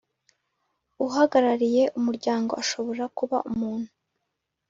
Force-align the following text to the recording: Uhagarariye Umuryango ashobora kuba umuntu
Uhagarariye 1.05 1.83
Umuryango 1.99 2.51
ashobora 2.61 3.03
kuba 3.17 3.37
umuntu 3.51 3.89